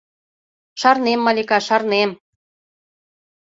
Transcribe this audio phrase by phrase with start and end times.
[0.81, 2.09] Шарнем, Малика, шарнем!